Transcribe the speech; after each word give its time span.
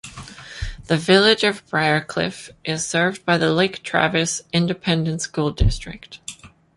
The 0.87 0.97
Village 0.97 1.43
of 1.43 1.63
Briarcliff 1.69 2.49
is 2.65 2.87
served 2.87 3.23
by 3.23 3.37
the 3.37 3.53
Lake 3.53 3.83
Travis 3.83 4.41
Independent 4.51 5.21
School 5.21 5.51
District. 5.51 6.17